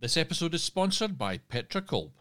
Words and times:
This 0.00 0.16
episode 0.16 0.54
is 0.54 0.62
sponsored 0.62 1.18
by 1.18 1.36
Petra 1.36 1.82
Kolb. 1.82 2.12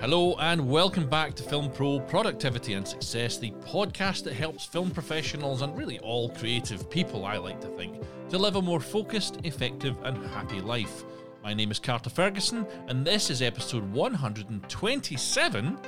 Hello 0.00 0.34
and 0.38 0.66
welcome 0.66 1.06
back 1.06 1.34
to 1.34 1.42
Film 1.42 1.70
Pro 1.70 2.00
Productivity 2.00 2.72
and 2.72 2.88
Success, 2.88 3.36
the 3.36 3.50
podcast 3.66 4.24
that 4.24 4.32
helps 4.32 4.64
film 4.64 4.90
professionals 4.90 5.60
and 5.60 5.76
really 5.76 5.98
all 5.98 6.30
creative 6.30 6.88
people, 6.88 7.26
I 7.26 7.36
like 7.36 7.60
to 7.60 7.68
think, 7.76 8.02
to 8.30 8.38
live 8.38 8.56
a 8.56 8.62
more 8.62 8.80
focused, 8.80 9.40
effective, 9.44 9.94
and 10.04 10.16
happy 10.28 10.62
life. 10.62 11.04
My 11.42 11.52
name 11.52 11.70
is 11.70 11.78
Carter 11.78 12.08
Ferguson, 12.08 12.66
and 12.86 13.06
this 13.06 13.28
is 13.28 13.42
episode 13.42 13.92
127 13.92 15.78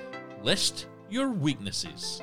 List 0.43 0.89
Your 1.09 1.31
Weaknesses. 1.31 2.21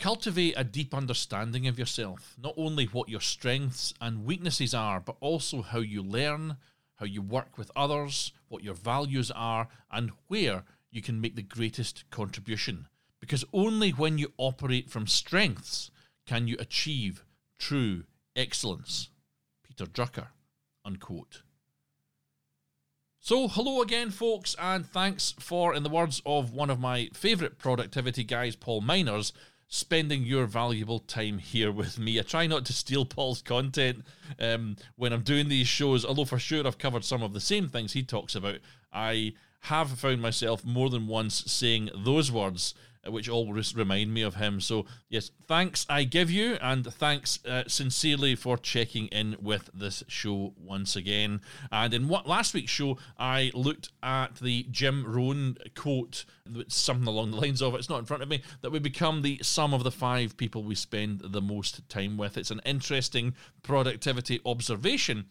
Cultivate 0.00 0.54
a 0.56 0.62
deep 0.62 0.94
understanding 0.94 1.66
of 1.66 1.78
yourself, 1.78 2.36
not 2.40 2.54
only 2.56 2.86
what 2.86 3.08
your 3.08 3.20
strengths 3.20 3.92
and 4.00 4.24
weaknesses 4.24 4.72
are, 4.72 5.00
but 5.00 5.16
also 5.20 5.60
how 5.60 5.80
you 5.80 6.02
learn, 6.02 6.56
how 6.96 7.06
you 7.06 7.20
work 7.20 7.58
with 7.58 7.72
others, 7.74 8.32
what 8.48 8.62
your 8.62 8.74
values 8.74 9.32
are, 9.32 9.68
and 9.90 10.12
where 10.28 10.62
you 10.92 11.02
can 11.02 11.20
make 11.20 11.34
the 11.34 11.42
greatest 11.42 12.04
contribution. 12.10 12.86
Because 13.20 13.44
only 13.52 13.90
when 13.90 14.18
you 14.18 14.32
operate 14.36 14.88
from 14.88 15.08
strengths 15.08 15.90
can 16.26 16.46
you 16.46 16.56
achieve 16.60 17.24
true 17.58 18.04
excellence. 18.36 19.10
Peter 19.66 19.84
Drucker. 19.84 20.28
Unquote. 20.84 21.42
So, 23.18 23.48
hello 23.48 23.82
again, 23.82 24.10
folks, 24.10 24.54
and 24.60 24.86
thanks 24.86 25.34
for, 25.40 25.74
in 25.74 25.82
the 25.82 25.88
words 25.90 26.22
of 26.24 26.52
one 26.52 26.70
of 26.70 26.78
my 26.78 27.10
favourite 27.12 27.58
productivity 27.58 28.22
guys, 28.22 28.54
Paul 28.54 28.80
Minors, 28.80 29.32
spending 29.68 30.24
your 30.24 30.46
valuable 30.46 30.98
time 30.98 31.38
here 31.38 31.70
with 31.70 31.98
me. 31.98 32.18
I 32.18 32.22
try 32.22 32.46
not 32.46 32.64
to 32.66 32.72
steal 32.72 33.04
Paul's 33.04 33.42
content 33.42 34.04
um, 34.40 34.76
when 34.96 35.12
I'm 35.12 35.22
doing 35.22 35.48
these 35.48 35.68
shows, 35.68 36.04
although 36.04 36.24
for 36.24 36.38
sure 36.38 36.66
I've 36.66 36.78
covered 36.78 37.04
some 37.04 37.22
of 37.22 37.34
the 37.34 37.40
same 37.40 37.68
things 37.68 37.92
he 37.92 38.02
talks 38.02 38.34
about. 38.34 38.58
I 38.92 39.34
have 39.62 39.90
found 39.90 40.22
myself 40.22 40.64
more 40.64 40.88
than 40.88 41.06
once 41.06 41.44
saying 41.46 41.90
those 41.94 42.32
words 42.32 42.74
which 43.10 43.28
always 43.28 43.74
remind 43.74 44.12
me 44.12 44.22
of 44.22 44.36
him. 44.36 44.60
So, 44.60 44.86
yes, 45.08 45.30
thanks 45.46 45.86
I 45.88 46.04
give 46.04 46.30
you, 46.30 46.58
and 46.60 46.86
thanks 46.86 47.44
uh, 47.44 47.64
sincerely 47.66 48.34
for 48.34 48.56
checking 48.56 49.06
in 49.08 49.36
with 49.40 49.70
this 49.74 50.02
show 50.08 50.54
once 50.56 50.96
again. 50.96 51.40
And 51.70 51.94
in 51.94 52.08
what 52.08 52.26
last 52.26 52.54
week's 52.54 52.70
show, 52.70 52.98
I 53.18 53.50
looked 53.54 53.90
at 54.02 54.36
the 54.36 54.66
Jim 54.70 55.04
Rohn 55.06 55.56
quote, 55.74 56.24
something 56.68 57.06
along 57.06 57.30
the 57.30 57.36
lines 57.36 57.62
of 57.62 57.74
it's 57.74 57.88
not 57.88 57.98
in 57.98 58.04
front 58.04 58.22
of 58.22 58.28
me, 58.28 58.42
that 58.60 58.70
we 58.70 58.78
become 58.78 59.22
the 59.22 59.38
sum 59.42 59.74
of 59.74 59.84
the 59.84 59.90
five 59.90 60.36
people 60.36 60.62
we 60.62 60.74
spend 60.74 61.20
the 61.20 61.42
most 61.42 61.88
time 61.88 62.16
with. 62.16 62.36
It's 62.36 62.50
an 62.50 62.60
interesting 62.64 63.34
productivity 63.62 64.40
observation, 64.44 65.26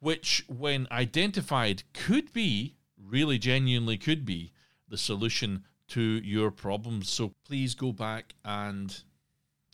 which, 0.00 0.44
when 0.48 0.86
identified, 0.90 1.82
could 1.92 2.32
be 2.32 2.74
really 2.96 3.38
genuinely 3.38 3.96
could 3.96 4.24
be 4.24 4.52
the 4.88 4.98
solution 4.98 5.64
to 5.88 6.00
your 6.00 6.50
problems. 6.50 7.10
So 7.10 7.32
please 7.46 7.74
go 7.74 7.92
back 7.92 8.34
and 8.44 9.02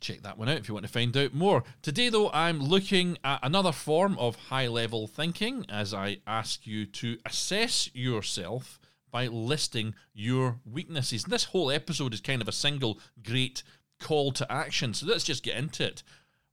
check 0.00 0.22
that 0.22 0.36
one 0.36 0.48
out 0.48 0.58
if 0.58 0.69
you 0.69 0.75
want 0.75 0.86
to 0.86 0.92
find 0.92 1.16
out 1.16 1.32
more. 1.32 1.64
Today, 1.82 2.08
though, 2.08 2.30
I'm 2.30 2.60
looking 2.60 3.19
at 3.25 3.41
another 3.42 3.72
form 3.72 4.19
of 4.19 4.36
high 4.36 4.69
level 4.69 5.06
thinking 5.06 5.64
as 5.69 5.94
I 5.94 6.19
ask 6.26 6.66
you 6.66 6.86
to 6.86 7.19
assess 7.24 7.91
yourself 7.94 8.78
by 9.10 9.28
listing 9.28 9.94
your 10.12 10.58
weaknesses. 10.64 11.24
This 11.24 11.44
whole 11.44 11.70
episode 11.70 12.12
is 12.12 12.20
kind 12.20 12.42
of 12.42 12.48
a 12.48 12.53
single 12.53 12.98
great 13.22 13.62
call 14.00 14.32
to 14.32 14.53
action. 14.53 14.92
So 14.92 15.06
let's 15.06 15.24
just 15.24 15.42
get 15.42 15.56
into 15.56 15.84
it. 15.84 16.03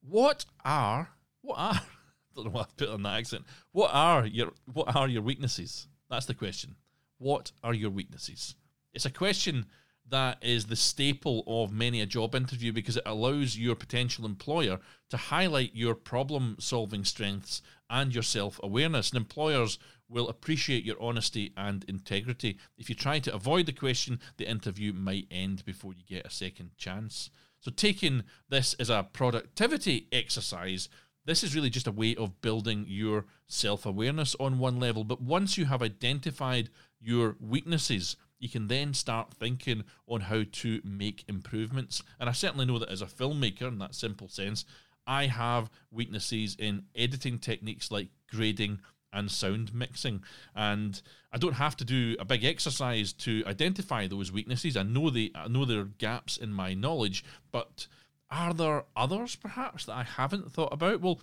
What 0.01 0.45
are 0.63 1.09
what 1.41 1.57
are 1.57 1.73
I 1.81 2.35
don't 2.35 2.45
know 2.45 2.51
what 2.51 2.69
I 2.69 2.73
put 2.77 2.89
on 2.89 3.03
that 3.03 3.17
accent. 3.17 3.45
What 3.71 3.91
are 3.93 4.25
your 4.25 4.53
what 4.71 4.95
are 4.95 5.07
your 5.07 5.23
weaknesses? 5.23 5.87
That's 6.09 6.25
the 6.25 6.33
question. 6.33 6.75
What 7.17 7.51
are 7.63 7.73
your 7.73 7.89
weaknesses? 7.89 8.55
It's 8.93 9.05
a 9.05 9.11
question 9.11 9.65
that 10.09 10.37
is 10.41 10.65
the 10.65 10.75
staple 10.75 11.43
of 11.47 11.71
many 11.71 12.01
a 12.01 12.05
job 12.05 12.35
interview 12.35 12.73
because 12.73 12.97
it 12.97 13.03
allows 13.05 13.57
your 13.57 13.75
potential 13.75 14.25
employer 14.25 14.79
to 15.09 15.17
highlight 15.17 15.73
your 15.73 15.95
problem 15.95 16.57
solving 16.59 17.05
strengths 17.05 17.61
and 17.89 18.13
your 18.13 18.23
self 18.23 18.59
awareness. 18.61 19.11
And 19.11 19.17
employers 19.17 19.79
will 20.09 20.27
appreciate 20.27 20.83
your 20.83 21.01
honesty 21.01 21.53
and 21.55 21.85
integrity. 21.85 22.57
If 22.77 22.89
you 22.89 22.95
try 22.95 23.19
to 23.19 23.33
avoid 23.33 23.65
the 23.65 23.71
question, 23.71 24.19
the 24.37 24.49
interview 24.49 24.91
might 24.91 25.27
end 25.31 25.63
before 25.63 25.93
you 25.93 26.03
get 26.05 26.27
a 26.27 26.29
second 26.29 26.71
chance. 26.77 27.29
So, 27.61 27.71
taking 27.71 28.23
this 28.49 28.73
as 28.73 28.89
a 28.89 29.07
productivity 29.13 30.07
exercise, 30.11 30.89
this 31.25 31.43
is 31.43 31.55
really 31.55 31.69
just 31.69 31.87
a 31.87 31.91
way 31.91 32.15
of 32.15 32.41
building 32.41 32.85
your 32.87 33.25
self 33.47 33.85
awareness 33.85 34.35
on 34.39 34.59
one 34.59 34.79
level. 34.79 35.03
But 35.05 35.21
once 35.21 35.57
you 35.57 35.65
have 35.65 35.81
identified 35.81 36.69
your 36.99 37.37
weaknesses, 37.39 38.17
you 38.41 38.49
can 38.49 38.67
then 38.67 38.93
start 38.93 39.33
thinking 39.33 39.83
on 40.07 40.21
how 40.21 40.43
to 40.51 40.81
make 40.83 41.23
improvements. 41.27 42.01
And 42.19 42.27
I 42.27 42.33
certainly 42.33 42.65
know 42.65 42.79
that 42.79 42.89
as 42.89 43.01
a 43.01 43.05
filmmaker, 43.05 43.67
in 43.67 43.77
that 43.77 43.95
simple 43.95 44.27
sense, 44.27 44.65
I 45.05 45.27
have 45.27 45.69
weaknesses 45.91 46.55
in 46.57 46.85
editing 46.95 47.37
techniques 47.37 47.91
like 47.91 48.07
grading 48.29 48.79
and 49.13 49.29
sound 49.29 49.73
mixing. 49.73 50.23
And 50.55 50.99
I 51.31 51.37
don't 51.37 51.53
have 51.53 51.77
to 51.77 51.85
do 51.85 52.15
a 52.19 52.25
big 52.25 52.43
exercise 52.43 53.13
to 53.13 53.43
identify 53.45 54.07
those 54.07 54.31
weaknesses. 54.31 54.75
I 54.75 54.83
know 54.83 55.11
they 55.11 55.31
I 55.35 55.47
know 55.47 55.65
there 55.65 55.81
are 55.81 55.85
gaps 55.85 56.37
in 56.37 56.51
my 56.51 56.73
knowledge, 56.73 57.23
but 57.51 57.87
are 58.31 58.53
there 58.53 58.85
others 58.95 59.35
perhaps 59.35 59.85
that 59.85 59.93
I 59.93 60.03
haven't 60.03 60.51
thought 60.51 60.73
about? 60.73 61.01
Well, 61.01 61.21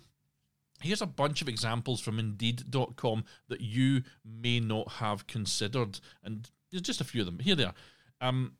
here's 0.81 1.01
a 1.01 1.07
bunch 1.07 1.41
of 1.41 1.49
examples 1.49 1.99
from 1.99 2.19
indeed.com 2.19 3.25
that 3.49 3.61
you 3.61 4.03
may 4.23 4.59
not 4.59 4.93
have 4.93 5.27
considered. 5.27 5.99
And 6.23 6.49
there's 6.71 6.81
just 6.81 7.01
a 7.01 7.05
few 7.05 7.21
of 7.21 7.25
them. 7.25 7.39
Here 7.39 7.55
they 7.55 7.65
are. 7.65 7.73
Um, 8.21 8.53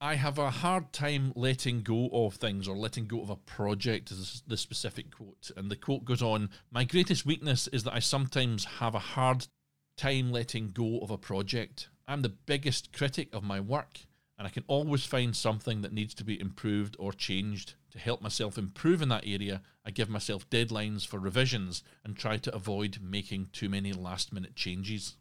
I 0.00 0.14
have 0.14 0.38
a 0.38 0.50
hard 0.50 0.92
time 0.92 1.32
letting 1.34 1.82
go 1.82 2.08
of 2.12 2.34
things 2.34 2.68
or 2.68 2.76
letting 2.76 3.06
go 3.06 3.20
of 3.20 3.30
a 3.30 3.36
project, 3.36 4.12
is 4.12 4.44
the 4.46 4.56
specific 4.56 5.14
quote. 5.14 5.50
And 5.56 5.70
the 5.70 5.76
quote 5.76 6.04
goes 6.04 6.22
on 6.22 6.50
My 6.70 6.84
greatest 6.84 7.26
weakness 7.26 7.66
is 7.68 7.82
that 7.82 7.94
I 7.94 7.98
sometimes 7.98 8.64
have 8.64 8.94
a 8.94 9.00
hard 9.00 9.48
time 9.96 10.30
letting 10.30 10.68
go 10.68 11.00
of 11.00 11.10
a 11.10 11.18
project. 11.18 11.88
I'm 12.06 12.22
the 12.22 12.28
biggest 12.28 12.92
critic 12.92 13.28
of 13.34 13.42
my 13.42 13.58
work, 13.58 13.98
and 14.38 14.46
I 14.46 14.50
can 14.50 14.62
always 14.68 15.04
find 15.04 15.34
something 15.34 15.82
that 15.82 15.92
needs 15.92 16.14
to 16.14 16.24
be 16.24 16.40
improved 16.40 16.96
or 17.00 17.12
changed. 17.12 17.74
To 17.90 17.98
help 17.98 18.22
myself 18.22 18.56
improve 18.56 19.02
in 19.02 19.08
that 19.08 19.26
area, 19.26 19.62
I 19.84 19.90
give 19.90 20.08
myself 20.08 20.48
deadlines 20.48 21.04
for 21.04 21.18
revisions 21.18 21.82
and 22.04 22.16
try 22.16 22.36
to 22.36 22.54
avoid 22.54 22.98
making 23.02 23.48
too 23.52 23.68
many 23.68 23.92
last 23.92 24.32
minute 24.32 24.54
changes. 24.54 25.16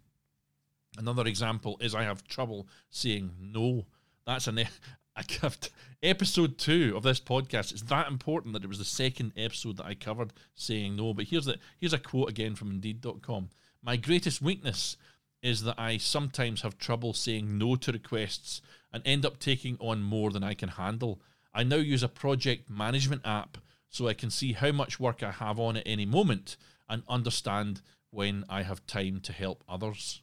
Another 0.98 1.26
example 1.28 1.78
is 1.82 1.94
I 1.94 2.04
have 2.04 2.28
trouble 2.28 2.68
saying 2.90 3.32
no. 3.40 3.86
That's 4.26 4.48
an 4.48 4.60
I 5.16 5.24
kept 5.24 5.72
episode 6.04 6.60
two 6.60 6.94
of 6.96 7.02
this 7.02 7.20
podcast. 7.20 7.72
It's 7.72 7.82
that 7.84 8.08
important 8.08 8.54
that 8.54 8.64
it 8.64 8.68
was 8.68 8.78
the 8.78 8.86
second 8.86 9.32
episode 9.36 9.78
that 9.78 9.86
I 9.88 9.96
covered 9.96 10.32
saying 10.54 10.96
no. 10.96 11.14
But 11.14 11.26
here's 11.26 11.46
the 11.46 11.58
here's 11.80 11.94
a 11.94 11.98
quote 11.98 12.30
again 12.30 12.56
from 12.56 12.70
Indeed.com. 12.70 13.50
My 13.82 13.98
greatest 13.98 14.42
weakness 14.42 14.98
is 15.42 15.64
that 15.64 15.80
I 15.80 15.98
sometimes 15.98 16.62
have 16.62 16.78
trouble 16.78 17.14
saying 17.14 17.58
no 17.58 17.76
to 17.78 17.92
requests 17.92 18.62
and 18.92 19.02
end 19.06 19.26
up 19.26 19.40
taking 19.40 19.78
on 19.80 20.02
more 20.02 20.32
than 20.32 20.44
I 20.44 20.54
can 20.54 20.70
handle. 20.70 21.22
I 21.54 21.64
now 21.64 21.78
use 21.78 22.04
a 22.04 22.10
project 22.10 22.70
management 22.70 23.22
app 23.26 23.58
so 23.90 24.08
I 24.08 24.14
can 24.14 24.30
see 24.30 24.54
how 24.54 24.72
much 24.72 25.00
work 25.00 25.24
I 25.24 25.32
have 25.32 25.60
on 25.60 25.78
at 25.78 25.84
any 25.86 26.06
moment 26.06 26.58
and 26.90 27.04
understand 27.08 27.82
when 28.12 28.44
I 28.50 28.64
have 28.64 28.86
time 28.86 29.20
to 29.22 29.34
help 29.34 29.64
others. 29.68 30.22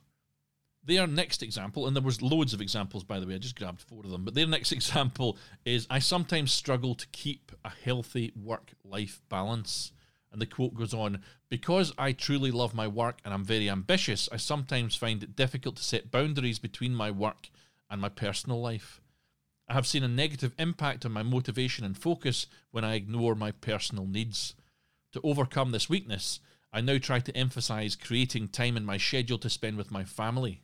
Their 0.86 1.06
next 1.06 1.42
example, 1.42 1.86
and 1.86 1.96
there 1.96 2.02
was 2.02 2.20
loads 2.20 2.52
of 2.52 2.60
examples 2.60 3.04
by 3.04 3.18
the 3.18 3.26
way, 3.26 3.34
I 3.34 3.38
just 3.38 3.58
grabbed 3.58 3.80
four 3.80 4.04
of 4.04 4.10
them, 4.10 4.24
but 4.24 4.34
their 4.34 4.46
next 4.46 4.72
example 4.78 5.38
is 5.64 5.86
I 5.88 5.98
sometimes 5.98 6.52
struggle 6.52 6.94
to 6.94 7.06
keep 7.08 7.52
a 7.64 7.70
healthy 7.70 8.32
work 8.36 8.72
life 8.84 9.22
balance. 9.28 9.92
And 10.30 10.42
the 10.42 10.46
quote 10.46 10.74
goes 10.74 10.92
on 10.92 11.22
Because 11.48 11.92
I 11.96 12.12
truly 12.12 12.50
love 12.50 12.74
my 12.74 12.88
work 12.88 13.20
and 13.24 13.32
I'm 13.32 13.44
very 13.44 13.70
ambitious, 13.70 14.28
I 14.32 14.36
sometimes 14.36 14.96
find 14.96 15.22
it 15.22 15.36
difficult 15.36 15.76
to 15.76 15.84
set 15.84 16.10
boundaries 16.10 16.58
between 16.58 16.94
my 16.94 17.10
work 17.10 17.50
and 17.88 18.00
my 18.00 18.08
personal 18.08 18.60
life. 18.60 19.00
I 19.68 19.72
have 19.72 19.86
seen 19.86 20.02
a 20.02 20.08
negative 20.08 20.52
impact 20.58 21.06
on 21.06 21.12
my 21.12 21.22
motivation 21.22 21.84
and 21.86 21.96
focus 21.96 22.46
when 22.72 22.84
I 22.84 22.94
ignore 22.94 23.34
my 23.34 23.52
personal 23.52 24.06
needs. 24.06 24.54
To 25.12 25.20
overcome 25.22 25.70
this 25.70 25.88
weakness, 25.88 26.40
I 26.72 26.80
now 26.80 26.98
try 26.98 27.20
to 27.20 27.36
emphasize 27.36 27.96
creating 27.96 28.48
time 28.48 28.76
in 28.76 28.84
my 28.84 28.98
schedule 28.98 29.38
to 29.38 29.48
spend 29.48 29.78
with 29.78 29.92
my 29.92 30.04
family. 30.04 30.63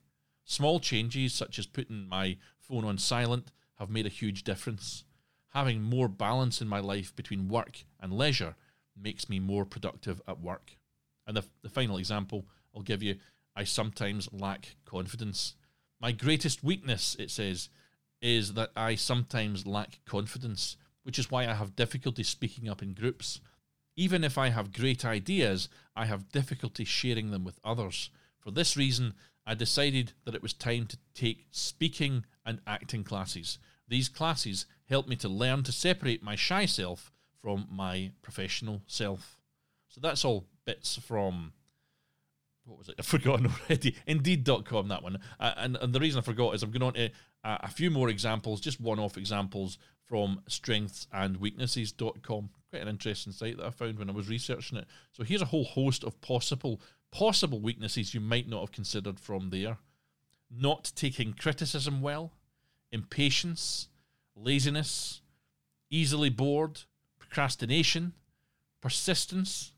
Small 0.50 0.80
changes, 0.80 1.32
such 1.32 1.60
as 1.60 1.66
putting 1.66 2.08
my 2.08 2.36
phone 2.58 2.84
on 2.84 2.98
silent, 2.98 3.52
have 3.78 3.88
made 3.88 4.04
a 4.04 4.08
huge 4.08 4.42
difference. 4.42 5.04
Having 5.50 5.80
more 5.80 6.08
balance 6.08 6.60
in 6.60 6.66
my 6.66 6.80
life 6.80 7.14
between 7.14 7.46
work 7.46 7.84
and 8.00 8.12
leisure 8.12 8.56
makes 9.00 9.28
me 9.28 9.38
more 9.38 9.64
productive 9.64 10.20
at 10.26 10.40
work. 10.40 10.76
And 11.24 11.36
the, 11.36 11.44
the 11.62 11.68
final 11.68 11.98
example 11.98 12.46
I'll 12.74 12.82
give 12.82 13.00
you 13.00 13.14
I 13.54 13.62
sometimes 13.62 14.28
lack 14.32 14.74
confidence. 14.84 15.54
My 16.00 16.10
greatest 16.10 16.64
weakness, 16.64 17.14
it 17.20 17.30
says, 17.30 17.68
is 18.20 18.54
that 18.54 18.72
I 18.74 18.96
sometimes 18.96 19.68
lack 19.68 20.00
confidence, 20.04 20.76
which 21.04 21.20
is 21.20 21.30
why 21.30 21.46
I 21.46 21.54
have 21.54 21.76
difficulty 21.76 22.24
speaking 22.24 22.68
up 22.68 22.82
in 22.82 22.94
groups. 22.94 23.40
Even 23.94 24.24
if 24.24 24.36
I 24.36 24.48
have 24.48 24.72
great 24.72 25.04
ideas, 25.04 25.68
I 25.94 26.06
have 26.06 26.32
difficulty 26.32 26.84
sharing 26.84 27.30
them 27.30 27.44
with 27.44 27.60
others. 27.62 28.10
For 28.40 28.50
this 28.50 28.76
reason, 28.76 29.14
I 29.50 29.54
decided 29.54 30.12
that 30.24 30.36
it 30.36 30.42
was 30.42 30.52
time 30.52 30.86
to 30.86 30.96
take 31.12 31.48
speaking 31.50 32.24
and 32.46 32.60
acting 32.68 33.02
classes. 33.02 33.58
These 33.88 34.08
classes 34.08 34.66
helped 34.88 35.08
me 35.08 35.16
to 35.16 35.28
learn 35.28 35.64
to 35.64 35.72
separate 35.72 36.22
my 36.22 36.36
shy 36.36 36.66
self 36.66 37.10
from 37.42 37.66
my 37.68 38.12
professional 38.22 38.82
self. 38.86 39.40
So 39.88 40.00
that's 40.00 40.24
all 40.24 40.46
bits 40.64 40.98
from 40.98 41.52
what 42.64 42.78
was 42.78 42.88
it? 42.90 42.94
I've 42.96 43.06
forgotten 43.06 43.48
already. 43.48 43.96
Indeed.com, 44.06 44.86
that 44.86 45.02
one. 45.02 45.18
Uh, 45.40 45.54
and, 45.56 45.76
and 45.78 45.92
the 45.92 45.98
reason 45.98 46.20
I 46.20 46.22
forgot 46.22 46.54
is 46.54 46.62
I'm 46.62 46.70
going 46.70 46.84
on 46.84 46.92
to 46.92 47.10
uh, 47.42 47.58
a 47.62 47.68
few 47.68 47.90
more 47.90 48.08
examples, 48.08 48.60
just 48.60 48.80
one 48.80 49.00
off 49.00 49.16
examples 49.16 49.78
from 50.04 50.42
strengthsandweaknesses.com. 50.48 52.50
Quite 52.70 52.82
an 52.82 52.88
interesting 52.88 53.32
site 53.32 53.56
that 53.56 53.66
I 53.66 53.70
found 53.70 53.98
when 53.98 54.10
I 54.10 54.12
was 54.12 54.28
researching 54.28 54.78
it. 54.78 54.86
So 55.10 55.24
here's 55.24 55.42
a 55.42 55.46
whole 55.46 55.64
host 55.64 56.04
of 56.04 56.20
possible 56.20 56.80
possible 57.12 57.60
weaknesses 57.60 58.14
you 58.14 58.20
might 58.20 58.48
not 58.48 58.60
have 58.60 58.72
considered 58.72 59.18
from 59.18 59.50
there. 59.50 59.78
Not 60.50 60.92
taking 60.94 61.32
criticism 61.32 62.00
well, 62.00 62.32
impatience, 62.90 63.88
laziness, 64.34 65.20
easily 65.90 66.28
bored, 66.30 66.82
procrastination, 67.18 68.12
persistence, 68.80 69.72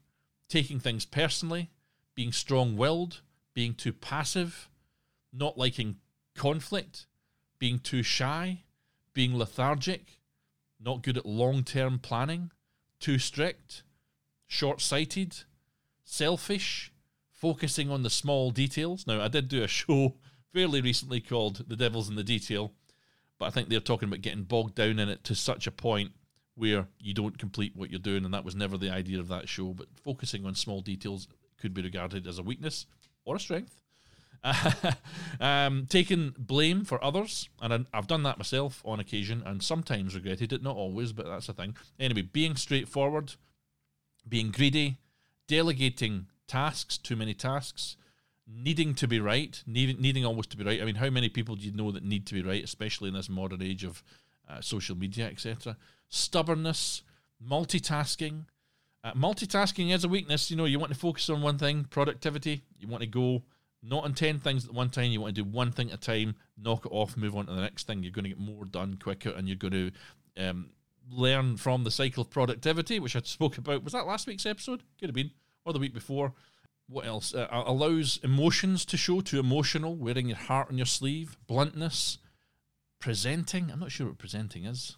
taking 0.49 0.81
things 0.81 1.05
personally, 1.05 1.71
being 2.15 2.33
strong 2.33 2.77
willed, 2.77 3.21
being 3.55 3.75
too 3.75 3.93
passive, 3.93 4.69
not 5.33 5.59
liking 5.59 5.97
conflict, 6.35 7.07
being 7.59 7.79
too 7.79 8.03
shy, 8.03 8.63
being 9.15 9.37
lethargic, 9.37 10.19
not 10.81 11.03
good 11.03 11.17
at 11.17 11.27
long 11.27 11.65
term 11.65 11.99
planning, 11.99 12.51
too 13.01 13.19
strict, 13.19 13.83
short 14.47 14.81
sighted, 14.81 15.37
selfish, 16.05 16.92
focusing 17.43 17.91
on 17.91 18.05
the 18.05 18.09
small 18.11 18.53
details. 18.53 19.05
Now, 19.05 19.21
I 19.21 19.27
did 19.27 19.49
do 19.49 19.65
a 19.65 19.69
show 19.69 20.15
fairly 20.55 20.81
recently 20.81 21.21
called 21.21 21.65
The 21.67 21.75
Devil's 21.75 22.09
in 22.09 22.15
the 22.15 22.23
Detail, 22.23 22.73
but 23.37 23.47
I 23.47 23.51
think 23.51 23.69
they're 23.69 23.81
talking 23.81 24.09
about 24.09 24.23
getting 24.23 24.45
bogged 24.45 24.77
down 24.77 25.01
in 25.01 25.09
it 25.09 25.25
to 25.25 25.35
such 25.35 25.67
a 25.67 25.73
point 25.73 26.13
where 26.55 26.87
you 27.01 27.13
don't 27.13 27.39
complete 27.39 27.75
what 27.75 27.91
you're 27.91 27.99
doing, 27.99 28.25
and 28.25 28.33
that 28.33 28.45
was 28.45 28.55
never 28.55 28.79
the 28.79 28.91
idea 28.91 29.19
of 29.19 29.27
that 29.27 29.49
show. 29.49 29.75
But 29.75 29.89
focusing 30.05 30.47
on 30.47 30.55
small 30.55 30.83
details 30.83 31.27
could 31.61 31.75
be 31.75 31.83
regarded 31.83 32.29
as 32.29 32.39
a 32.39 32.45
weakness 32.45 32.87
or 33.25 33.35
a 33.35 33.41
strength. 33.41 33.83
um, 35.41 35.87
taking 35.89 36.35
blame 36.39 36.85
for 36.85 37.03
others, 37.03 37.49
and 37.61 37.87
I've 37.93 38.07
done 38.07 38.23
that 38.23 38.39
myself 38.39 38.83
on 38.85 39.01
occasion, 39.01 39.43
and 39.45 39.61
sometimes 39.61 40.15
regretted 40.15 40.53
it. 40.53 40.63
Not 40.63 40.77
always, 40.77 41.13
but 41.13 41.27
that's 41.27 41.49
a 41.49 41.53
thing. 41.53 41.77
Anyway, 41.99 42.23
being 42.23 42.55
straightforward, 42.55 43.35
being 44.29 44.53
greedy, 44.53 44.99
delegating 45.49 46.29
tasks, 46.53 46.99
too 46.99 47.17
many 47.17 47.33
tasks, 47.33 47.97
needing 48.47 48.95
to 48.95 49.09
be 49.09 49.21
right, 49.21 49.63
needing, 49.67 49.99
needing 50.01 50.27
always 50.27 50.47
to 50.49 50.57
be 50.59 50.65
right. 50.65 50.83
I 50.83 50.85
mean, 50.85 50.97
how 50.97 51.09
many 51.09 51.31
people 51.31 51.57
do 51.57 51.65
you 51.65 51.73
know 51.73 51.91
that 51.93 52.05
need 52.05 52.27
to 52.27 52.35
be 52.35 52.43
right, 52.43 52.63
especially 52.63 53.09
in 53.09 53.15
this 53.15 53.31
modern 53.31 53.63
age 53.63 53.85
of 53.85 54.03
uh, 54.49 54.61
social 54.61 54.95
media, 54.95 55.27
etc.? 55.27 55.79
Stubbornness, 56.11 57.03
multitasking. 57.43 58.45
Uh, 59.03 59.13
multitasking 59.15 59.95
is 59.95 60.05
a 60.05 60.09
weakness. 60.09 60.51
You 60.51 60.59
know, 60.59 60.67
you 60.67 60.79
want 60.79 60.93
to 60.93 60.99
focus 60.99 61.31
on 61.31 61.41
one 61.41 61.57
thing, 61.57 61.87
productivity. 61.89 62.61
You 62.79 62.87
want 62.87 63.03
to 63.03 63.09
go 63.09 63.45
not 63.83 64.05
on 64.05 64.13
10 64.13 64.39
things 64.39 64.67
at 64.67 64.75
one 64.75 64.91
time. 64.91 65.11
You 65.11 65.23
want 65.23 65.35
to 65.35 65.43
do 65.43 65.49
one 65.49 65.73
thing 65.73 65.89
at 65.89 65.95
a 65.95 66.01
time, 66.01 66.37
knock 66.63 66.85
it 66.85 66.93
off, 66.93 67.17
move 67.17 67.35
on 67.35 67.47
to 67.47 67.53
the 67.55 67.63
next 67.63 67.87
thing. 67.87 68.03
You're 68.03 68.13
going 68.13 68.25
to 68.25 68.29
get 68.29 68.39
more 68.39 68.67
done 68.67 68.99
quicker 69.03 69.31
and 69.31 69.49
you're 69.49 69.57
going 69.57 69.73
to 69.73 69.91
um, 70.37 70.71
learn 71.11 71.57
from 71.57 71.85
the 71.85 71.91
cycle 71.91 72.21
of 72.21 72.31
productivity, 72.31 73.01
which 73.01 73.17
I 73.17 73.23
spoke 73.25 73.57
about. 73.57 73.83
Was 73.83 73.95
that 73.95 74.07
last 74.07 74.27
week's 74.27 74.45
episode? 74.45 74.83
Could 75.01 75.09
have 75.09 75.15
been. 75.15 75.31
Or 75.65 75.73
the 75.73 75.79
week 75.79 75.95
before. 75.95 76.33
What 76.89 77.07
else? 77.07 77.35
Uh, 77.35 77.47
allows 77.51 78.19
emotions 78.23 78.85
to 78.87 78.97
show, 78.97 79.21
too 79.21 79.39
emotional, 79.39 79.95
wearing 79.97 80.29
your 80.29 80.37
heart 80.37 80.69
on 80.71 80.77
your 80.77 80.87
sleeve, 80.87 81.37
bluntness, 81.47 82.19
presenting. 83.01 83.71
I'm 83.71 83.81
not 83.81 83.93
sure 83.93 84.09
what 84.09 84.19
presenting 84.19 84.65
is. 84.65 84.97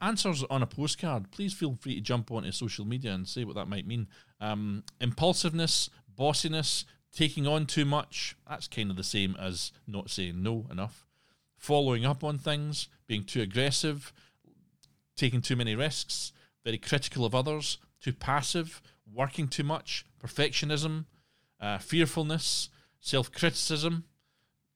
Answers 0.00 0.42
on 0.44 0.62
a 0.62 0.66
postcard. 0.66 1.30
Please 1.30 1.52
feel 1.52 1.76
free 1.78 1.96
to 1.96 2.00
jump 2.00 2.30
onto 2.30 2.50
social 2.52 2.86
media 2.86 3.12
and 3.12 3.28
say 3.28 3.44
what 3.44 3.56
that 3.56 3.68
might 3.68 3.86
mean. 3.86 4.08
Um, 4.40 4.84
impulsiveness, 5.00 5.90
bossiness, 6.18 6.84
taking 7.12 7.46
on 7.46 7.66
too 7.66 7.84
much. 7.84 8.36
That's 8.48 8.66
kind 8.66 8.90
of 8.90 8.96
the 8.96 9.04
same 9.04 9.36
as 9.38 9.72
not 9.86 10.10
saying 10.10 10.42
no 10.42 10.66
enough. 10.70 11.06
Following 11.58 12.04
up 12.04 12.24
on 12.24 12.38
things, 12.38 12.88
being 13.06 13.24
too 13.24 13.42
aggressive, 13.42 14.12
taking 15.16 15.42
too 15.42 15.56
many 15.56 15.74
risks, 15.74 16.32
very 16.64 16.78
critical 16.78 17.24
of 17.24 17.34
others, 17.34 17.78
too 18.00 18.12
passive, 18.12 18.80
working 19.12 19.48
too 19.48 19.64
much, 19.64 20.04
perfectionism, 20.22 21.06
uh, 21.60 21.78
fearfulness, 21.78 22.68
self 23.00 23.30
criticism, 23.32 24.04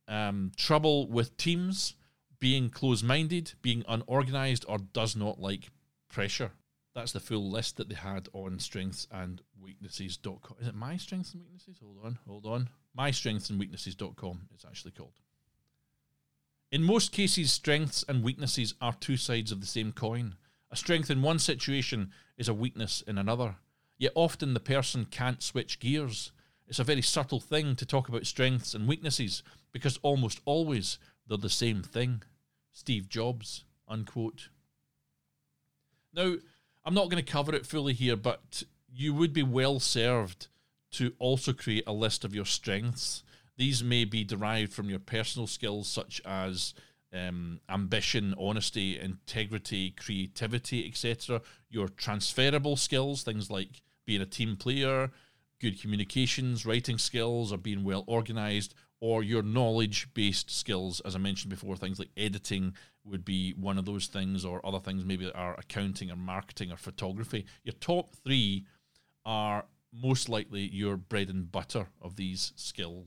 um, 0.06 0.52
trouble 0.56 1.08
with 1.08 1.36
teams, 1.36 1.94
being 2.38 2.70
close 2.70 3.02
minded, 3.02 3.52
being 3.62 3.84
unorganized, 3.88 4.64
or 4.68 4.78
does 4.78 5.16
not 5.16 5.40
like 5.40 5.70
pressure. 6.08 6.52
That's 6.94 7.12
the 7.12 7.20
full 7.20 7.50
list 7.50 7.76
that 7.76 7.88
they 7.88 7.94
had 7.94 8.28
on 8.32 8.58
strengths 8.58 9.06
and 9.10 9.42
weaknesses.com. 9.60 10.56
Is 10.60 10.68
it 10.68 10.74
my 10.74 10.96
strengths 10.96 11.32
and 11.32 11.42
weaknesses? 11.42 11.78
Hold 11.82 11.98
on, 12.04 12.18
hold 12.26 12.46
on. 12.46 12.70
My 12.94 13.10
strengths 13.10 13.50
and 13.50 13.58
weaknesses.com 13.58 14.48
it's 14.54 14.64
actually 14.64 14.92
called. 14.92 15.20
In 16.70 16.82
most 16.82 17.12
cases, 17.12 17.52
strengths 17.52 18.04
and 18.08 18.22
weaknesses 18.22 18.74
are 18.80 18.92
two 18.94 19.16
sides 19.16 19.52
of 19.52 19.60
the 19.60 19.66
same 19.66 19.92
coin. 19.92 20.34
A 20.70 20.76
strength 20.76 21.10
in 21.10 21.22
one 21.22 21.38
situation 21.38 22.10
is 22.36 22.48
a 22.48 22.54
weakness 22.54 23.02
in 23.06 23.16
another. 23.16 23.56
Yet 23.98 24.12
often 24.14 24.54
the 24.54 24.60
person 24.60 25.06
can't 25.10 25.42
switch 25.42 25.80
gears. 25.80 26.30
It's 26.68 26.78
a 26.78 26.84
very 26.84 27.02
subtle 27.02 27.40
thing 27.40 27.74
to 27.76 27.86
talk 27.86 28.08
about 28.08 28.26
strengths 28.26 28.74
and 28.74 28.86
weaknesses 28.86 29.42
because 29.72 29.98
almost 30.02 30.40
always 30.44 30.98
they're 31.26 31.36
the 31.36 31.50
same 31.50 31.82
thing. 31.82 32.22
Steve 32.72 33.08
Jobs, 33.08 33.64
unquote. 33.88 34.48
Now, 36.14 36.36
I'm 36.84 36.94
not 36.94 37.10
going 37.10 37.22
to 37.22 37.32
cover 37.32 37.54
it 37.54 37.66
fully 37.66 37.92
here, 37.92 38.16
but 38.16 38.62
you 38.90 39.12
would 39.14 39.32
be 39.32 39.42
well 39.42 39.80
served 39.80 40.46
to 40.92 41.12
also 41.18 41.52
create 41.52 41.84
a 41.86 41.92
list 41.92 42.24
of 42.24 42.34
your 42.34 42.44
strengths. 42.44 43.24
These 43.56 43.82
may 43.82 44.04
be 44.04 44.24
derived 44.24 44.72
from 44.72 44.88
your 44.88 45.00
personal 45.00 45.46
skills, 45.46 45.88
such 45.88 46.22
as 46.24 46.72
um, 47.12 47.60
ambition, 47.68 48.34
honesty, 48.38 48.98
integrity, 48.98 49.90
creativity, 49.90 50.86
etc. 50.86 51.42
Your 51.68 51.88
transferable 51.88 52.76
skills, 52.76 53.22
things 53.22 53.50
like 53.50 53.82
being 54.08 54.22
a 54.22 54.26
team 54.26 54.56
player, 54.56 55.10
good 55.60 55.78
communications, 55.78 56.64
writing 56.64 56.96
skills, 56.96 57.52
or 57.52 57.58
being 57.58 57.84
well 57.84 58.04
organized, 58.06 58.74
or 59.00 59.22
your 59.22 59.42
knowledge 59.42 60.08
based 60.14 60.50
skills, 60.50 61.00
as 61.04 61.14
I 61.14 61.18
mentioned 61.18 61.50
before, 61.50 61.76
things 61.76 61.98
like 61.98 62.08
editing 62.16 62.74
would 63.04 63.22
be 63.22 63.52
one 63.52 63.76
of 63.76 63.84
those 63.84 64.06
things, 64.06 64.46
or 64.46 64.64
other 64.64 64.80
things 64.80 65.04
maybe 65.04 65.30
are 65.32 65.54
accounting 65.58 66.10
or 66.10 66.16
marketing 66.16 66.72
or 66.72 66.78
photography. 66.78 67.44
Your 67.64 67.74
top 67.74 68.14
three 68.24 68.64
are 69.26 69.66
most 69.92 70.30
likely 70.30 70.62
your 70.62 70.96
bread 70.96 71.28
and 71.28 71.52
butter 71.52 71.88
of 72.00 72.16
these 72.16 72.54
skills. 72.56 73.04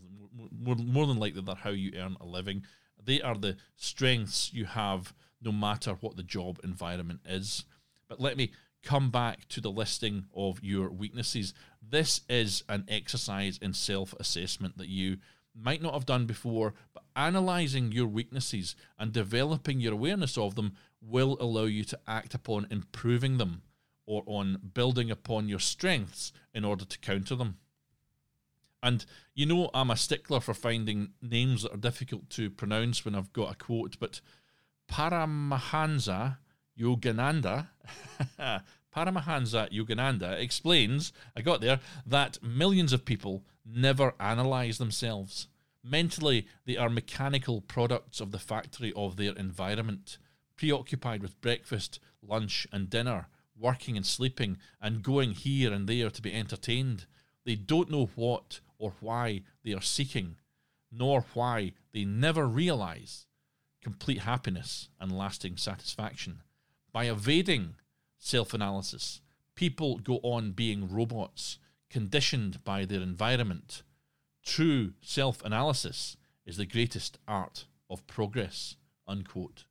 More, 0.52 0.76
more 0.76 1.08
than 1.08 1.18
likely, 1.18 1.42
they're 1.42 1.56
how 1.56 1.72
you 1.72 1.94
earn 1.98 2.16
a 2.22 2.28
living. 2.28 2.64
They 3.04 3.24
are 3.24 3.36
the 3.36 3.58
strengths 3.76 4.54
you 4.54 4.66
have 4.66 5.16
no 5.42 5.52
matter 5.52 5.94
what 6.00 6.16
the 6.16 6.24
job 6.24 6.60
environment 6.64 7.22
is. 7.26 7.66
But 8.08 8.20
let 8.20 8.38
me 8.38 8.52
come 8.84 9.10
back 9.12 9.48
to 9.50 9.62
the 9.62 9.72
listing 9.72 10.26
of 10.36 10.64
your 10.64 10.90
weaknesses. 10.90 11.54
This 11.82 12.22
is 12.30 12.64
an 12.70 12.86
exercise 12.88 13.58
in 13.62 13.74
self 13.74 14.14
assessment 14.20 14.78
that 14.78 14.90
you 14.90 15.18
might 15.56 15.82
not 15.82 15.94
have 15.94 16.06
done 16.06 16.26
before, 16.26 16.74
but 16.94 17.04
analyzing 17.16 17.92
your 17.92 18.08
weaknesses 18.08 18.76
and 18.98 19.12
developing 19.12 19.80
your 19.80 19.94
awareness 19.94 20.38
of 20.38 20.56
them 20.56 20.74
will 21.02 21.38
allow 21.40 21.66
you 21.66 21.84
to 21.84 22.00
act 22.08 22.34
upon 22.34 22.68
improving 22.70 23.38
them 23.38 23.64
or 24.06 24.24
on 24.26 24.72
building 24.74 25.12
upon 25.12 25.50
your 25.50 25.60
strengths 25.60 26.32
in 26.54 26.64
order 26.64 26.86
to 26.86 27.00
counter 27.00 27.36
them. 27.36 27.58
And 28.84 29.06
you 29.36 29.46
know, 29.46 29.70
I'm 29.74 29.92
a 29.92 29.98
stickler 29.98 30.40
for 30.40 30.54
finding 30.54 31.10
names 31.22 31.64
that 31.64 31.74
are 31.74 31.78
difficult 31.78 32.30
to 32.32 32.50
pronounce 32.50 33.06
when 33.06 33.16
I've 33.16 33.34
got 33.34 33.52
a 33.52 33.56
quote, 33.56 33.98
but 34.00 34.22
Paramahansa 34.90 36.38
Yogananda, 36.82 37.68
Paramahansa 38.96 39.72
Yogananda 39.72 40.40
explains, 40.40 41.14
I 41.36 41.42
got 41.42 41.62
there, 41.62 41.80
that 42.06 42.42
millions 42.42 42.92
of 42.92 43.06
people 43.06 43.44
never 43.66 44.14
analyze 44.20 44.78
themselves. 44.78 45.48
Mentally, 45.84 46.48
they 46.66 46.78
are 46.78 46.90
mechanical 46.90 47.62
products 47.62 48.20
of 48.20 48.32
the 48.32 48.40
factory 48.40 48.92
of 48.96 49.16
their 49.16 49.34
environment, 49.34 50.18
preoccupied 50.58 51.22
with 51.22 51.40
breakfast, 51.42 52.00
lunch, 52.22 52.68
and 52.72 52.90
dinner, 52.90 53.28
working 53.58 53.96
and 53.96 54.06
sleeping, 54.06 54.58
and 54.82 55.04
going 55.04 55.32
here 55.32 55.72
and 55.72 55.88
there 55.88 56.10
to 56.10 56.22
be 56.22 56.34
entertained. 56.34 57.06
They 57.46 57.56
don't 57.56 57.90
know 57.92 58.10
what 58.16 58.60
or 58.78 58.94
why 59.00 59.42
they 59.64 59.74
are 59.74 59.82
seeking, 59.82 60.36
nor 60.92 61.26
why 61.34 61.74
they 61.94 62.06
never 62.06 62.48
realize 62.48 63.26
complete 63.82 64.20
happiness 64.20 64.90
and 65.00 65.12
lasting 65.12 65.58
satisfaction. 65.58 66.42
By 66.94 67.06
evading 67.06 67.76
self 68.18 68.54
analysis, 68.54 69.22
people 69.56 70.00
go 70.00 70.20
on 70.24 70.52
being 70.52 70.90
robots, 70.90 71.58
conditioned 71.90 72.64
by 72.64 72.86
their 72.86 73.02
environment. 73.02 73.84
True 74.44 74.94
self 75.02 75.44
analysis 75.44 76.18
is 76.46 76.58
the 76.58 76.66
greatest 76.66 77.18
art 77.28 77.66
of 77.90 78.06
progress. 78.08 78.76
Unquote. 79.08 79.66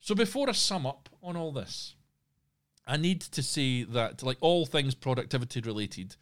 So, 0.00 0.14
before 0.14 0.48
I 0.48 0.52
sum 0.52 0.86
up 0.86 1.08
on 1.22 1.36
all 1.36 1.52
this, 1.52 1.94
I 2.86 2.96
need 2.96 3.20
to 3.20 3.42
say 3.42 3.84
that, 3.84 4.22
like 4.22 4.38
all 4.40 4.66
things 4.66 4.94
productivity 4.94 5.60
related, 5.60 6.16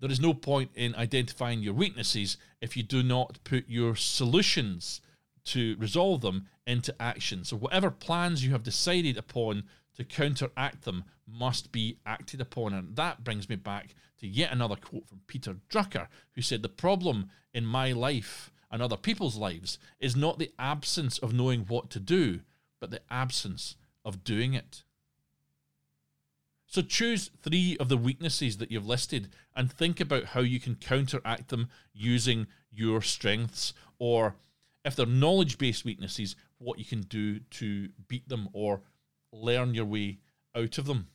there 0.00 0.10
is 0.10 0.20
no 0.20 0.34
point 0.34 0.70
in 0.74 0.94
identifying 0.94 1.60
your 1.60 1.74
weaknesses 1.74 2.36
if 2.60 2.76
you 2.76 2.82
do 2.82 3.02
not 3.02 3.38
put 3.44 3.68
your 3.68 3.94
solutions 3.96 5.00
to 5.44 5.76
resolve 5.78 6.20
them 6.20 6.46
into 6.66 6.94
action. 7.00 7.44
So, 7.44 7.56
whatever 7.56 7.90
plans 7.90 8.44
you 8.44 8.52
have 8.52 8.62
decided 8.62 9.16
upon 9.16 9.64
to 9.96 10.04
counteract 10.04 10.82
them 10.84 11.04
must 11.26 11.72
be 11.72 11.98
acted 12.06 12.40
upon. 12.40 12.72
And 12.72 12.96
that 12.96 13.24
brings 13.24 13.48
me 13.48 13.56
back 13.56 13.94
to 14.18 14.26
yet 14.26 14.52
another 14.52 14.76
quote 14.76 15.08
from 15.08 15.20
Peter 15.26 15.56
Drucker, 15.68 16.08
who 16.34 16.42
said, 16.42 16.62
The 16.62 16.68
problem 16.68 17.30
in 17.52 17.66
my 17.66 17.92
life 17.92 18.50
and 18.70 18.80
other 18.80 18.96
people's 18.96 19.36
lives 19.36 19.78
is 19.98 20.16
not 20.16 20.38
the 20.38 20.52
absence 20.58 21.18
of 21.18 21.34
knowing 21.34 21.62
what 21.62 21.90
to 21.90 22.00
do, 22.00 22.40
but 22.80 22.90
the 22.90 23.02
absence 23.10 23.76
of 24.04 24.24
doing 24.24 24.54
it. 24.54 24.84
So 26.66 26.82
choose 26.82 27.30
three 27.42 27.76
of 27.78 27.88
the 27.88 27.96
weaknesses 27.96 28.58
that 28.58 28.70
you've 28.70 28.86
listed 28.86 29.28
and 29.56 29.72
think 29.72 29.98
about 29.98 30.26
how 30.26 30.40
you 30.40 30.60
can 30.60 30.76
counteract 30.76 31.48
them 31.48 31.68
using 31.92 32.46
your 32.70 33.02
strengths, 33.02 33.74
or 33.98 34.36
if 34.84 34.96
they're 34.96 35.06
knowledge 35.06 35.58
based 35.58 35.84
weaknesses, 35.84 36.36
what 36.58 36.78
you 36.78 36.84
can 36.84 37.02
do 37.02 37.40
to 37.40 37.88
beat 38.08 38.28
them 38.28 38.48
or 38.52 38.82
learn 39.32 39.74
your 39.74 39.84
way 39.84 40.18
out 40.54 40.78
of 40.78 40.86
them. 40.86 41.08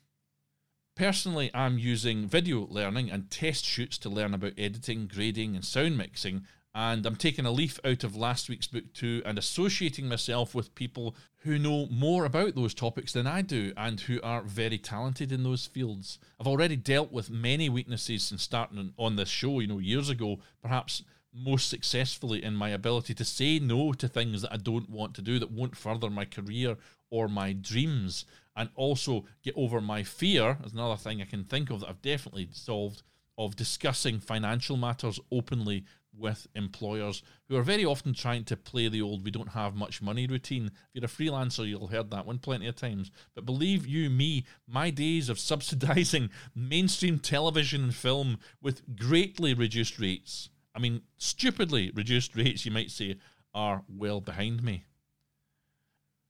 Personally, 0.96 1.52
I'm 1.54 1.78
using 1.78 2.28
video 2.28 2.68
learning 2.70 3.12
and 3.12 3.30
test 3.30 3.66
shoots 3.66 3.98
to 4.00 4.10
learn 4.10 4.34
about 4.34 4.54
editing, 4.58 5.08
grading, 5.08 5.56
and 5.56 5.66
sound 5.66 5.98
mixing 5.98 6.46
and 6.76 7.06
I'm 7.06 7.16
taking 7.16 7.46
a 7.46 7.52
leaf 7.52 7.80
out 7.86 8.04
of 8.04 8.18
last 8.18 8.50
week's 8.50 8.68
book 8.68 8.92
too 8.94 9.22
and 9.26 9.38
associating 9.38 10.10
myself 10.10 10.54
with 10.54 10.76
people 10.76 11.16
who 11.38 11.58
know 11.58 11.88
more 11.90 12.26
about 12.26 12.54
those 12.54 12.74
topics 12.74 13.14
than 13.14 13.26
I 13.26 13.42
do 13.44 13.72
and 13.78 14.02
who 14.02 14.20
are 14.22 14.42
very 14.42 14.78
talented 14.78 15.32
in 15.32 15.44
those 15.44 15.66
fields. 15.66 16.20
I've 16.38 16.48
already 16.48 16.76
dealt 16.76 17.14
with 17.14 17.30
many 17.30 17.70
weaknesses 17.70 18.24
since 18.24 18.44
starting 18.44 18.94
on 18.98 19.16
this 19.16 19.30
show, 19.30 19.62
you 19.62 19.68
know, 19.68 19.80
years 19.80 20.10
ago, 20.10 20.40
perhaps 20.62 21.02
most 21.36 21.70
successfully 21.70 22.44
in 22.44 22.56
my 22.56 22.70
ability 22.70 23.14
to 23.14 23.26
say 23.26 23.60
no 23.60 23.92
to 23.94 24.08
things 24.08 24.42
that 24.42 24.54
I 24.54 24.58
don't 24.58 24.90
want 24.90 25.14
to 25.16 25.22
do 25.22 25.38
that 25.40 25.52
won't 25.52 25.76
further 25.76 26.10
my 26.10 26.26
career 26.26 26.78
or 27.10 27.28
my 27.28 27.54
dreams, 27.54 28.26
and 28.56 28.70
also 28.76 29.26
get 29.44 29.54
over 29.58 29.82
my 29.82 30.04
fear. 30.04 30.58
There's 30.60 30.74
another 30.74 30.96
thing 30.96 31.22
I 31.22 31.26
can 31.26 31.44
think 31.44 31.70
of 31.70 31.82
that 31.82 31.90
I've 31.90 32.02
definitely 32.02 32.48
solved 32.52 33.04
of 33.38 33.56
discussing 33.56 34.20
financial 34.20 34.78
matters 34.78 35.20
openly 35.32 35.84
with 36.18 36.48
employers 36.56 37.22
who 37.50 37.58
are 37.58 37.62
very 37.62 37.84
often 37.84 38.14
trying 38.14 38.46
to 38.46 38.56
play 38.56 38.88
the 38.88 39.02
old 39.02 39.26
we 39.26 39.32
don't 39.32 39.50
have 39.50 39.76
much 39.76 40.02
money 40.02 40.26
routine. 40.26 40.68
If 40.68 40.74
you're 40.94 41.06
a 41.06 41.08
freelancer, 41.08 41.68
you'll 41.68 41.88
heard 41.88 42.12
that 42.12 42.26
one 42.26 42.40
plenty 42.40 42.68
of 42.68 42.76
times. 42.76 43.12
But 43.34 43.46
believe 43.46 43.86
you 43.86 44.10
me, 44.10 44.46
my 44.68 44.90
days 44.90 45.30
of 45.30 45.40
subsidizing 45.52 46.30
mainstream 46.56 47.20
television 47.20 47.84
and 47.84 47.96
film 47.96 48.40
with 48.62 48.98
greatly 48.98 49.54
reduced 49.54 50.00
rates, 50.00 50.50
I 50.76 50.80
mean, 50.80 51.02
stupidly 51.18 51.92
reduced 51.96 52.36
rates, 52.36 52.66
you 52.66 52.72
might 52.72 52.92
say, 52.92 53.16
are 53.54 53.84
well 53.88 54.20
behind 54.20 54.62
me. 54.62 54.84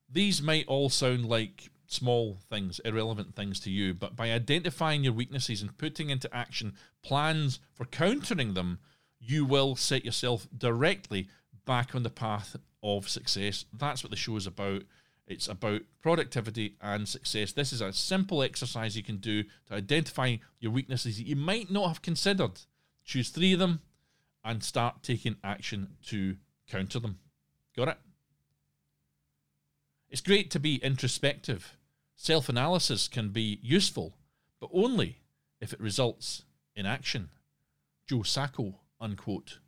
These 0.10 0.42
might 0.42 0.68
all 0.68 0.90
sound 0.90 1.26
like 1.26 1.72
small 1.88 2.38
things, 2.50 2.80
irrelevant 2.86 3.36
things 3.36 3.60
to 3.62 3.72
you, 3.72 3.94
but 3.94 4.16
by 4.16 4.32
identifying 4.32 5.04
your 5.04 5.14
weaknesses 5.14 5.62
and 5.62 5.78
putting 5.78 6.10
into 6.10 6.34
action 6.36 6.74
plans 7.04 7.60
for 7.74 7.86
countering 7.86 8.54
them, 8.54 8.80
you 9.20 9.46
will 9.46 9.76
set 9.76 10.06
yourself 10.06 10.48
directly 10.56 11.28
back 11.66 11.96
on 11.96 12.04
the 12.04 12.10
path 12.10 12.56
of 12.84 13.10
success. 13.10 13.66
That's 13.74 14.04
what 14.04 14.12
the 14.12 14.16
show 14.16 14.36
is 14.36 14.46
about. 14.46 14.84
It's 15.28 15.48
about 15.48 15.82
productivity 16.02 16.76
and 16.82 17.08
success. 17.08 17.52
This 17.52 17.74
is 17.74 17.82
a 17.82 17.92
simple 17.92 18.44
exercise 18.44 18.96
you 18.96 19.02
can 19.02 19.18
do 19.18 19.44
to 19.68 19.74
identify 19.74 20.38
your 20.60 20.72
weaknesses 20.72 21.18
that 21.18 21.26
you 21.26 21.36
might 21.36 21.72
not 21.72 21.88
have 21.88 22.04
considered. 22.04 22.62
Choose 23.04 23.30
three 23.30 23.54
of 23.54 23.60
them 23.60 23.82
and 24.46 24.64
start 24.64 25.04
taking 25.04 25.36
action 25.44 25.98
to 26.06 26.38
counter 26.70 27.00
them. 27.00 27.20
Got 27.76 27.90
it? 27.90 27.98
It's 30.10 30.22
great 30.22 30.50
to 30.52 30.60
be 30.60 30.76
introspective. 30.78 31.76
Self 32.16 32.48
analysis 32.48 33.10
can 33.10 33.30
be 33.30 33.60
useful, 33.62 34.16
but 34.62 34.70
only 34.72 35.18
if 35.60 35.74
it 35.74 35.82
results 35.82 36.44
in 36.76 36.86
action. 36.86 37.30
Joe 38.08 38.24
Sacco 38.24 38.76
Unquote. 39.00 39.60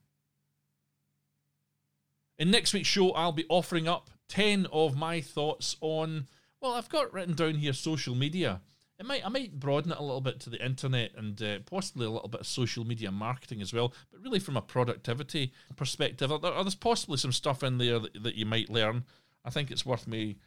In 2.38 2.52
next 2.52 2.74
week's 2.74 2.88
show, 2.88 3.12
I'll 3.12 3.32
be 3.32 3.46
offering 3.50 3.88
up 3.88 4.10
10 4.30 4.68
of 4.72 4.96
my 4.96 5.22
thoughts 5.22 5.76
on, 5.82 6.28
well, 6.62 6.74
I've 6.74 6.90
got 6.90 7.14
written 7.14 7.36
down 7.36 7.56
here 7.56 7.74
social 7.74 8.16
media. 8.16 8.62
It 9.00 9.06
might 9.06 9.26
I 9.26 9.30
might 9.30 9.60
broaden 9.60 9.92
it 9.92 10.00
a 10.00 10.04
little 10.04 10.22
bit 10.22 10.40
to 10.42 10.50
the 10.50 10.64
internet 10.64 11.12
and 11.16 11.42
uh, 11.42 11.60
possibly 11.66 12.08
a 12.08 12.10
little 12.10 12.30
bit 12.30 12.42
of 12.42 12.48
social 12.48 12.84
media 12.84 13.12
marketing 13.12 13.62
as 13.62 13.74
well, 13.74 13.94
but 14.12 14.24
really 14.24 14.40
from 14.40 14.58
a 14.58 14.62
productivity 14.62 15.54
perspective. 15.76 16.30
There, 16.30 16.40
there's 16.40 16.76
possibly 16.76 17.18
some 17.18 17.32
stuff 17.32 17.64
in 17.64 17.78
there 17.78 18.00
that, 18.00 18.24
that 18.24 18.36
you 18.36 18.46
might 18.46 18.70
learn. 18.70 19.06
I 19.46 19.50
think 19.52 19.70
it's 19.70 19.86
worth 19.86 20.08
me 20.08 20.38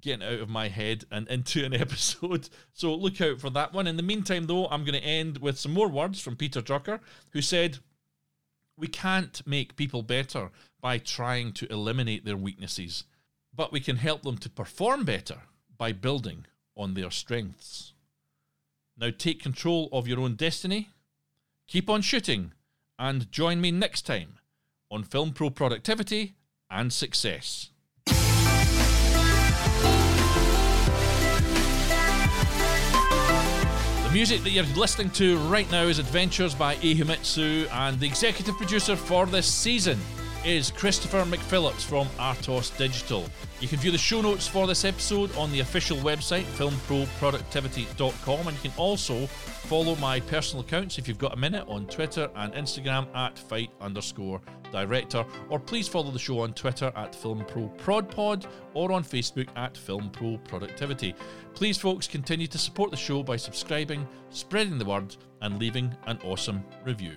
getting 0.00 0.26
out 0.26 0.40
of 0.40 0.48
my 0.48 0.68
head 0.68 1.04
and 1.10 1.28
into 1.30 1.64
an 1.64 1.74
episode. 1.74 2.48
So 2.72 2.94
look 2.94 3.20
out 3.20 3.40
for 3.40 3.50
that 3.50 3.72
one. 3.72 3.86
In 3.86 3.96
the 3.96 4.02
meantime, 4.02 4.46
though, 4.46 4.66
I'm 4.66 4.84
going 4.84 5.00
to 5.00 5.06
end 5.06 5.38
with 5.38 5.58
some 5.58 5.72
more 5.72 5.88
words 5.88 6.20
from 6.20 6.36
Peter 6.36 6.60
Drucker, 6.60 7.00
who 7.30 7.40
said, 7.40 7.78
we 8.76 8.88
can't 8.88 9.40
make 9.46 9.76
people 9.76 10.02
better 10.02 10.50
by 10.80 10.98
trying 10.98 11.52
to 11.52 11.72
eliminate 11.72 12.24
their 12.24 12.36
weaknesses, 12.36 13.04
but 13.54 13.72
we 13.72 13.80
can 13.80 13.96
help 13.96 14.22
them 14.22 14.36
to 14.38 14.50
perform 14.50 15.04
better 15.04 15.42
by 15.78 15.92
building 15.92 16.44
on 16.76 16.94
their 16.94 17.10
strengths. 17.10 17.92
Now 18.96 19.10
take 19.16 19.42
control 19.42 19.88
of 19.92 20.06
your 20.06 20.20
own 20.20 20.34
destiny, 20.34 20.90
keep 21.66 21.90
on 21.90 22.02
shooting, 22.02 22.52
and 22.98 23.30
join 23.32 23.60
me 23.60 23.70
next 23.70 24.02
time 24.02 24.38
on 24.90 25.02
Film 25.02 25.32
Pro 25.32 25.50
Productivity 25.50 26.34
and 26.70 26.92
Success. 26.92 27.70
The 28.06 28.14
music 34.12 34.42
that 34.44 34.50
you're 34.50 34.64
listening 34.76 35.10
to 35.10 35.38
right 35.48 35.68
now 35.72 35.82
is 35.84 35.98
Adventures 35.98 36.54
by 36.54 36.74
A 36.74 36.94
Himitsu, 36.94 37.68
and 37.72 37.98
the 37.98 38.06
executive 38.06 38.56
producer 38.56 38.94
for 38.94 39.26
this 39.26 39.46
season 39.46 39.98
is 40.44 40.70
Christopher 40.70 41.24
McPhillips 41.24 41.84
from 41.84 42.06
Artos 42.18 42.76
Digital. 42.76 43.24
You 43.60 43.68
can 43.68 43.78
view 43.78 43.90
the 43.90 43.98
show 43.98 44.20
notes 44.20 44.46
for 44.46 44.66
this 44.66 44.84
episode 44.84 45.34
on 45.36 45.50
the 45.50 45.60
official 45.60 45.96
website, 45.98 46.44
filmproproductivity.com, 46.56 48.48
and 48.48 48.56
you 48.56 48.70
can 48.70 48.78
also 48.78 49.26
follow 49.26 49.96
my 49.96 50.20
personal 50.20 50.62
accounts 50.62 50.98
if 50.98 51.08
you've 51.08 51.18
got 51.18 51.32
a 51.32 51.36
minute 51.36 51.64
on 51.66 51.86
Twitter 51.86 52.30
and 52.36 52.52
Instagram 52.52 53.06
at 53.16 53.38
fight 53.38 53.70
underscore 53.80 54.40
director, 54.70 55.24
or 55.48 55.58
please 55.58 55.88
follow 55.88 56.10
the 56.10 56.18
show 56.18 56.40
on 56.40 56.52
Twitter 56.52 56.92
at 56.96 57.12
filmproprodpod 57.12 58.46
or 58.74 58.92
on 58.92 59.02
Facebook 59.02 59.48
at 59.56 59.74
filmproproductivity. 59.74 61.14
Please, 61.54 61.78
folks, 61.78 62.06
continue 62.06 62.46
to 62.48 62.58
support 62.58 62.90
the 62.90 62.96
show 62.96 63.22
by 63.22 63.36
subscribing, 63.36 64.06
spreading 64.30 64.78
the 64.78 64.84
word, 64.84 65.16
and 65.40 65.58
leaving 65.58 65.94
an 66.06 66.18
awesome 66.24 66.62
review. 66.84 67.16